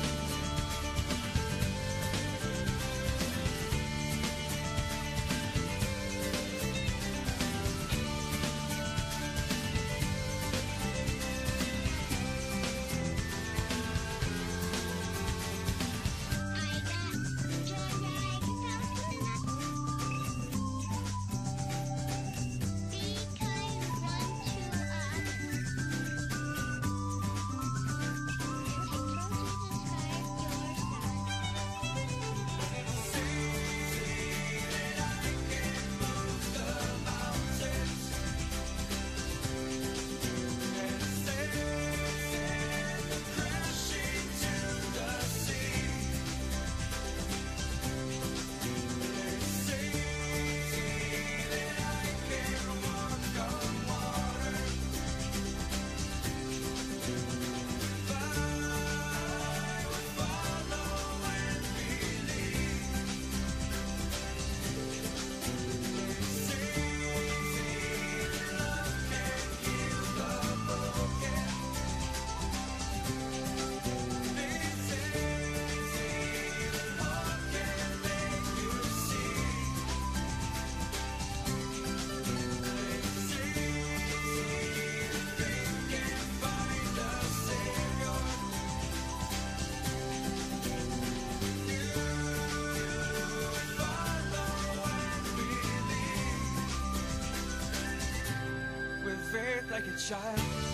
Child. 99.98 100.67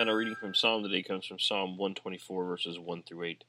And 0.00 0.08
our 0.08 0.16
reading 0.16 0.34
from 0.34 0.54
Psalm 0.54 0.82
today 0.82 1.02
comes 1.02 1.26
from 1.26 1.38
Psalm 1.38 1.76
124, 1.76 2.46
verses 2.46 2.78
1 2.78 3.02
through 3.02 3.22
8. 3.22 3.44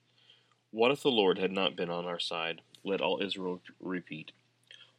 What 0.71 0.91
if 0.91 1.01
the 1.01 1.09
Lord 1.09 1.37
had 1.37 1.53
not 1.53 1.77
been 1.77 1.89
on 1.89 2.03
our 2.03 2.19
side? 2.19 2.59
Let 2.83 2.99
all 2.99 3.23
Israel 3.23 3.61
repeat. 3.79 4.33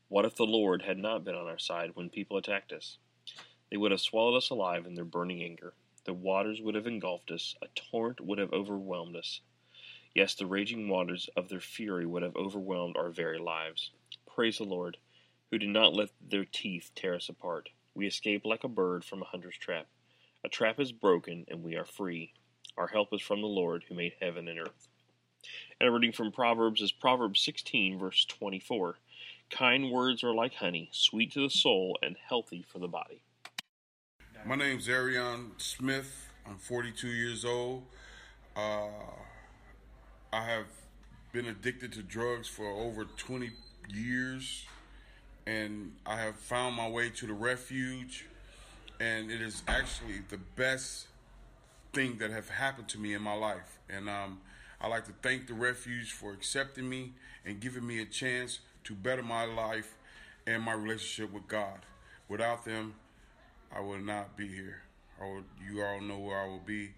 What 0.09 0.25
if 0.25 0.35
the 0.35 0.47
Lord 0.47 0.81
had 0.81 0.97
not 0.97 1.25
been 1.25 1.35
on 1.35 1.49
our 1.49 1.59
side 1.59 1.91
when 1.93 2.09
people 2.09 2.39
attacked 2.39 2.73
us? 2.73 2.97
They 3.71 3.77
would 3.77 3.91
have 3.91 4.01
swallowed 4.01 4.39
us 4.39 4.49
alive 4.49 4.87
in 4.87 4.95
their 4.95 5.05
burning 5.05 5.43
anger. 5.43 5.75
The 6.07 6.15
waters 6.15 6.63
would 6.63 6.75
have 6.75 6.87
engulfed 6.87 7.31
us, 7.31 7.55
a 7.61 7.67
torrent 7.75 8.23
would 8.23 8.39
have 8.39 8.55
overwhelmed 8.55 9.17
us. 9.17 9.43
Yes, 10.15 10.35
the 10.35 10.47
raging 10.47 10.89
waters 10.89 11.29
of 11.37 11.51
their 11.51 11.61
fury 11.61 12.07
would 12.07 12.23
have 12.23 12.35
overwhelmed 12.35 12.97
our 12.97 13.11
very 13.11 13.39
lives. 13.39 13.91
Praise 14.27 14.57
the 14.57 14.65
Lord, 14.65 14.97
who 15.51 15.59
did 15.59 15.69
not 15.69 15.95
let 15.95 16.09
their 16.27 16.47
teeth 16.47 16.93
tear 16.95 17.15
us 17.15 17.29
apart. 17.29 17.69
We 17.95 18.07
escaped 18.07 18.47
like 18.47 18.65
a 18.65 18.69
bird 18.69 19.05
from 19.05 19.21
a 19.21 19.27
hunter's 19.27 19.59
trap. 19.59 19.87
A 20.45 20.49
trap 20.49 20.81
is 20.81 20.91
broken, 20.91 21.45
and 21.49 21.63
we 21.63 21.77
are 21.77 21.85
free. 21.85 22.33
Our 22.77 22.89
help 22.89 23.13
is 23.13 23.23
from 23.23 23.41
the 23.41 23.47
Lord, 23.47 23.85
who 23.89 23.95
made 23.95 24.15
heaven 24.21 24.49
and 24.49 24.59
earth. 24.59 24.89
And 25.79 25.89
a 25.89 25.93
reading 25.93 26.11
from 26.11 26.33
Proverbs 26.33 26.81
is 26.81 26.91
Proverbs 26.91 27.41
16, 27.43 27.97
verse 27.97 28.25
24. 28.25 28.97
Kind 29.51 29.93
words 29.93 30.25
are 30.25 30.35
like 30.35 30.55
honey, 30.55 30.89
sweet 30.91 31.33
to 31.35 31.41
the 31.43 31.51
soul 31.51 31.97
and 32.03 32.17
healthy 32.29 32.65
for 32.67 32.81
the 32.81 32.89
body. 32.89 33.23
My 34.45 34.57
name's 34.57 34.89
Airrion 34.89 35.51
Smith. 35.59 36.31
I'm 36.45 36.59
42 36.59 37.07
years 37.07 37.45
old. 37.45 37.85
Uh, 38.57 38.89
I 40.33 40.43
have 40.45 40.67
been 41.33 41.47
addicted 41.47 41.93
to 41.93 42.03
drugs 42.03 42.49
for 42.49 42.67
over 42.67 43.05
20 43.05 43.51
years, 43.95 44.65
and 45.47 45.93
I 46.05 46.17
have 46.17 46.35
found 46.35 46.75
my 46.75 46.89
way 46.89 47.11
to 47.11 47.27
the 47.29 47.33
refuge, 47.33 48.27
and 49.01 49.31
it 49.31 49.41
is 49.41 49.63
actually 49.67 50.21
the 50.29 50.39
best 50.57 51.07
thing 51.93 52.19
that 52.19 52.31
have 52.31 52.49
happened 52.49 52.89
to 52.89 52.99
me 52.99 53.15
in 53.15 53.23
my 53.23 53.35
life. 53.35 53.79
And 53.89 54.09
um, 54.09 54.41
I 54.81 54.89
like 54.89 55.05
to 55.07 55.13
thank 55.23 55.47
the 55.47 55.55
refuge 55.55 56.13
for 56.13 56.33
accepting 56.33 56.89
me 56.89 57.13
and 57.45 57.61
giving 57.61 57.87
me 57.87 58.01
a 58.01 58.07
chance 58.07 58.61
to 58.85 58.95
better 58.95 59.23
my 59.23 59.45
life 59.45 59.97
and 60.47 60.63
my 60.63 60.73
relationship 60.73 61.33
with 61.33 61.47
God. 61.49 61.81
Without 62.29 62.65
them, 62.65 62.95
I 63.75 63.81
would 63.81 64.05
not 64.05 64.37
be 64.37 64.49
here. 64.49 64.83
I 65.21 65.29
would, 65.35 65.45
you 65.71 65.83
all 65.83 66.01
know 66.01 66.19
where 66.19 66.39
I 66.39 66.47
will 66.47 66.63
be. 66.65 66.91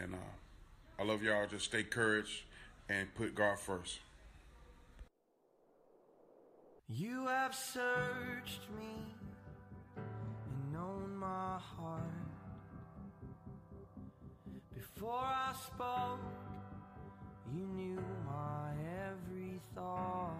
And 0.00 0.14
uh, 0.14 0.98
I 0.98 1.04
love 1.04 1.22
y'all. 1.22 1.46
Just 1.46 1.66
stay 1.66 1.82
courage 1.82 2.46
and 2.88 3.14
put 3.14 3.34
God 3.34 3.58
first. 3.58 3.98
You 6.88 7.26
have 7.26 7.54
searched 7.54 8.60
me 8.78 9.15
my 11.26 11.58
heart. 11.58 12.28
Before 14.74 15.26
I 15.48 15.52
spoke, 15.66 16.20
you 17.52 17.64
knew 17.78 18.02
my 18.24 18.70
every 19.08 19.60
thought. 19.74 20.34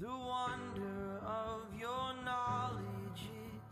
The 0.00 0.14
wonder 0.34 1.20
of 1.22 1.60
your 1.78 2.06
knowledge 2.24 3.22
is 3.44 3.64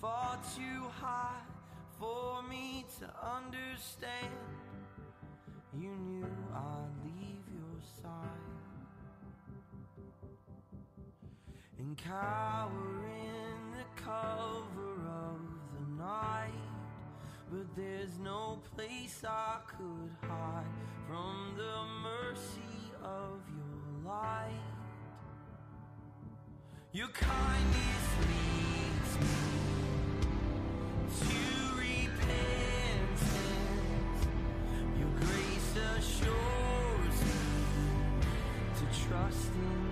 far 0.00 0.38
too 0.56 0.80
high 1.02 1.44
for 1.98 2.42
me 2.48 2.86
to 3.00 3.06
understand. 3.36 4.34
You 5.78 5.90
knew 6.06 6.32
I'd 6.54 7.01
cower 11.96 13.04
in 13.06 13.72
the 13.72 13.84
cover 14.02 14.94
of 15.08 15.40
the 15.74 16.02
night. 16.02 16.52
But 17.50 17.74
there's 17.76 18.18
no 18.18 18.60
place 18.74 19.24
I 19.28 19.58
could 19.66 20.10
hide 20.22 20.64
from 21.06 21.54
the 21.56 21.84
mercy 22.02 22.92
of 23.02 23.40
your 23.48 24.10
light. 24.10 24.48
Your 26.92 27.08
kindness 27.08 28.06
leads 28.28 29.16
me 29.20 29.36
to 31.20 31.36
repentance. 31.78 33.24
Your 34.98 35.12
grace 35.20 35.76
assures 35.96 37.18
me 37.24 37.42
to 38.76 38.84
trust 39.08 39.50
in 39.54 39.91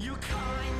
Your 0.00 0.16
kindness 0.16 0.79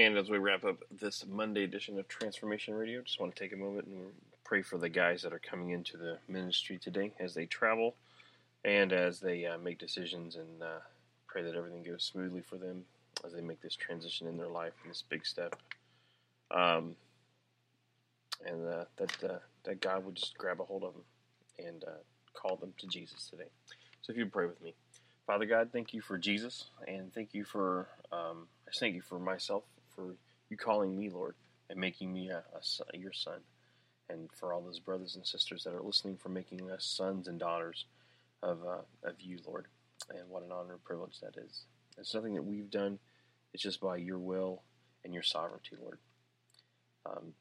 And 0.00 0.16
as 0.16 0.30
we 0.30 0.38
wrap 0.38 0.64
up 0.64 0.78
this 0.90 1.26
Monday 1.28 1.62
edition 1.62 1.98
of 1.98 2.08
Transformation 2.08 2.72
Radio, 2.72 3.02
just 3.02 3.20
want 3.20 3.36
to 3.36 3.38
take 3.38 3.52
a 3.52 3.56
moment 3.56 3.86
and 3.86 4.06
pray 4.44 4.62
for 4.62 4.78
the 4.78 4.88
guys 4.88 5.20
that 5.20 5.34
are 5.34 5.38
coming 5.38 5.72
into 5.72 5.98
the 5.98 6.16
ministry 6.26 6.78
today 6.78 7.12
as 7.20 7.34
they 7.34 7.44
travel 7.44 7.96
and 8.64 8.94
as 8.94 9.20
they 9.20 9.44
uh, 9.44 9.58
make 9.58 9.78
decisions 9.78 10.36
and 10.36 10.62
uh, 10.62 10.78
pray 11.26 11.42
that 11.42 11.54
everything 11.54 11.82
goes 11.82 12.02
smoothly 12.02 12.40
for 12.40 12.56
them 12.56 12.82
as 13.26 13.34
they 13.34 13.42
make 13.42 13.60
this 13.60 13.76
transition 13.76 14.26
in 14.26 14.38
their 14.38 14.48
life 14.48 14.72
and 14.82 14.90
this 14.90 15.04
big 15.06 15.26
step. 15.26 15.54
Um, 16.50 16.96
and 18.46 18.66
uh, 18.66 18.84
that 18.96 19.22
uh, 19.22 19.38
that 19.64 19.82
God 19.82 20.06
would 20.06 20.14
just 20.14 20.38
grab 20.38 20.62
a 20.62 20.64
hold 20.64 20.82
of 20.82 20.94
them 20.94 21.04
and 21.58 21.84
uh, 21.84 22.00
call 22.32 22.56
them 22.56 22.72
to 22.78 22.86
Jesus 22.86 23.28
today. 23.28 23.50
So 24.00 24.12
if 24.12 24.16
you'd 24.16 24.32
pray 24.32 24.46
with 24.46 24.62
me, 24.62 24.72
Father 25.26 25.44
God, 25.44 25.68
thank 25.74 25.92
you 25.92 26.00
for 26.00 26.16
Jesus, 26.16 26.70
and 26.88 27.12
thank 27.12 27.34
you 27.34 27.44
for 27.44 27.86
um, 28.10 28.48
I 28.66 28.70
thank 28.78 28.94
you 28.94 29.02
for 29.02 29.18
myself 29.18 29.64
for 30.00 30.16
you 30.48 30.56
calling 30.56 30.96
me 30.96 31.10
Lord 31.10 31.34
and 31.68 31.78
making 31.78 32.12
me 32.12 32.30
a, 32.30 32.42
a, 32.54 32.98
your 32.98 33.12
son, 33.12 33.40
and 34.08 34.28
for 34.32 34.52
all 34.52 34.62
those 34.62 34.80
brothers 34.80 35.14
and 35.14 35.26
sisters 35.26 35.64
that 35.64 35.74
are 35.74 35.82
listening 35.82 36.16
for 36.16 36.30
making 36.30 36.70
us 36.70 36.84
sons 36.84 37.28
and 37.28 37.38
daughters 37.38 37.86
of 38.42 38.58
uh, 38.66 39.08
of 39.08 39.20
you, 39.20 39.38
Lord. 39.46 39.66
And 40.08 40.28
what 40.28 40.42
an 40.42 40.50
honor 40.50 40.72
and 40.72 40.84
privilege 40.84 41.20
that 41.20 41.36
is. 41.36 41.64
It's 41.98 42.14
nothing 42.14 42.34
that 42.34 42.42
we've 42.42 42.70
done; 42.70 42.98
it's 43.52 43.62
just 43.62 43.80
by 43.80 43.96
your 43.96 44.18
will 44.18 44.62
and 45.04 45.12
your 45.12 45.22
sovereignty, 45.22 45.76
Lord. 45.80 45.98
Um, 47.06 47.34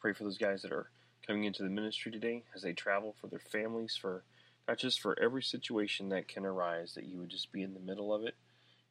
pray 0.00 0.12
for 0.12 0.24
those 0.24 0.38
guys 0.38 0.62
that 0.62 0.72
are 0.72 0.90
coming 1.26 1.44
into 1.44 1.62
the 1.62 1.70
ministry 1.70 2.12
today 2.12 2.42
as 2.54 2.62
they 2.62 2.72
travel 2.72 3.14
for 3.20 3.28
their 3.28 3.38
families, 3.38 3.96
for 4.00 4.24
not 4.68 4.78
just 4.78 5.00
for 5.00 5.18
every 5.20 5.42
situation 5.42 6.08
that 6.10 6.28
can 6.28 6.44
arise, 6.44 6.94
that 6.94 7.06
you 7.06 7.18
would 7.18 7.30
just 7.30 7.52
be 7.52 7.62
in 7.62 7.74
the 7.74 7.80
middle 7.80 8.12
of 8.12 8.24
it 8.24 8.34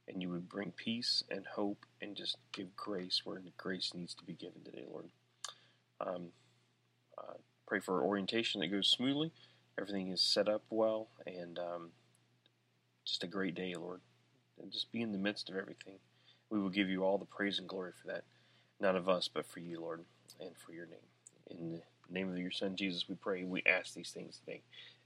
and 0.07 0.21
you 0.21 0.29
would 0.29 0.49
bring 0.49 0.71
peace 0.71 1.23
and 1.29 1.45
hope 1.55 1.85
and 2.01 2.15
just 2.15 2.37
give 2.53 2.75
grace 2.75 3.21
where 3.23 3.41
grace 3.57 3.91
needs 3.95 4.13
to 4.15 4.23
be 4.23 4.33
given 4.33 4.63
today, 4.63 4.83
Lord. 4.89 5.05
Um, 6.01 6.27
uh, 7.17 7.35
pray 7.67 7.79
for 7.79 8.03
orientation 8.03 8.61
that 8.61 8.67
goes 8.67 8.89
smoothly, 8.89 9.31
everything 9.79 10.11
is 10.11 10.21
set 10.21 10.49
up 10.49 10.63
well, 10.69 11.09
and 11.25 11.59
um, 11.59 11.89
just 13.05 13.23
a 13.23 13.27
great 13.27 13.55
day, 13.55 13.73
Lord. 13.75 14.01
And 14.61 14.71
just 14.71 14.91
be 14.91 15.01
in 15.01 15.11
the 15.11 15.17
midst 15.17 15.49
of 15.49 15.55
everything. 15.55 15.97
We 16.49 16.59
will 16.59 16.69
give 16.69 16.89
you 16.89 17.03
all 17.03 17.17
the 17.17 17.25
praise 17.25 17.59
and 17.59 17.67
glory 17.67 17.91
for 17.99 18.07
that, 18.13 18.23
not 18.79 18.95
of 18.95 19.09
us, 19.09 19.27
but 19.33 19.47
for 19.47 19.59
you, 19.59 19.81
Lord 19.81 20.05
and 20.39 20.51
for 20.57 20.73
your 20.73 20.85
name. 20.85 20.99
In 21.49 21.71
the 21.71 21.81
name 22.13 22.29
of 22.31 22.37
your 22.37 22.51
Son, 22.51 22.75
Jesus, 22.75 23.07
we 23.07 23.15
pray. 23.15 23.43
We 23.43 23.63
ask 23.65 23.93
these 23.93 24.11
things 24.11 24.39
today. 24.39 24.61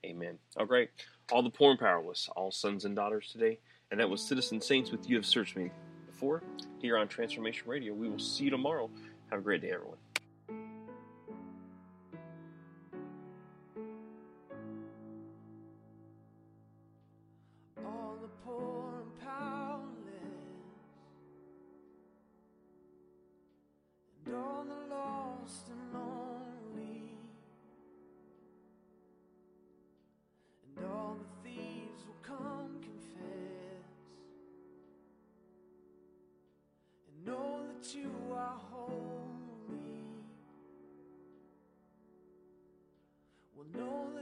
Amen. 0.06 0.38
All 0.58 0.66
right. 0.66 0.90
All 1.32 1.44
the 1.44 1.50
poor 1.50 1.72
and 1.72 1.80
powerless, 1.80 2.30
all 2.36 2.52
sons 2.52 2.86
and 2.86 2.96
daughters 2.96 3.30
today. 3.32 3.60
And 3.92 4.00
that 4.00 4.10
was 4.10 4.22
Citizen 4.22 4.60
Saints 4.60 4.92
with 4.92 5.10
You 5.10 5.16
Have 5.16 5.26
Searched 5.26 5.56
Me 5.56 5.72
Before 6.06 6.44
here 6.80 6.98
on 6.98 7.08
Transformation 7.08 7.70
Radio. 7.70 7.94
We 7.94 8.10
will 8.10 8.20
see 8.20 8.46
you 8.46 8.50
tomorrow. 8.50 8.90
Have 9.30 9.40
a 9.40 9.42
great 9.42 9.62
day, 9.62 9.72
everyone. 9.72 9.98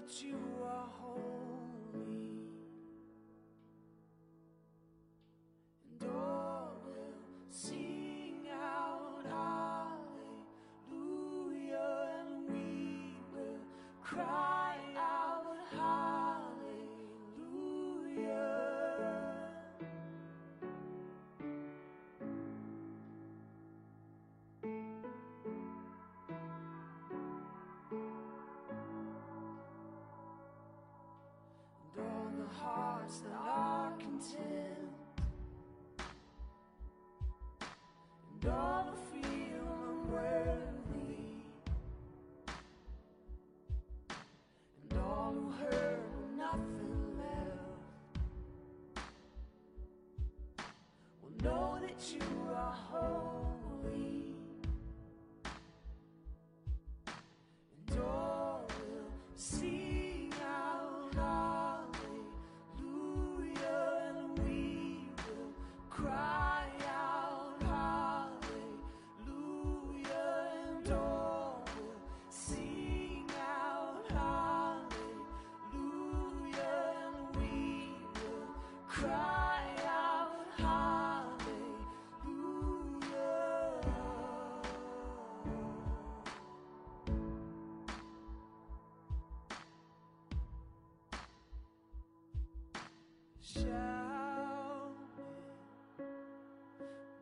You 0.08 0.55
that 51.98 52.14
you 52.14 52.25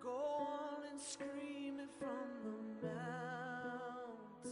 Go 0.02 0.10
on 0.10 0.84
and 0.90 1.00
scream 1.00 1.80
it 1.80 1.90
from 2.00 2.28
the 2.44 2.88
mountains. 2.88 4.50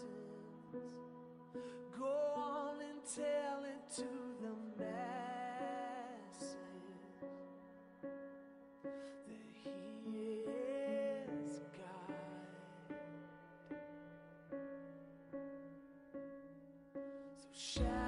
Go 1.98 2.14
on 2.36 2.82
and 2.82 3.00
tell 3.16 3.64
it 3.64 3.96
to 3.96 4.10
the 4.42 4.54
masses 4.78 5.34
that 9.26 9.46
He 9.64 10.46
is 10.46 11.62
God. 11.78 12.96
So 17.36 17.50
shout 17.52 18.01